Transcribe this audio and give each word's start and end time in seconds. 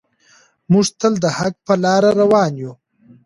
موږ 0.71 0.87
تل 0.99 1.13
د 1.23 1.25
حق 1.37 1.55
په 1.65 1.73
لاره 1.83 2.09
روان 2.21 2.51
یو. 2.61 2.73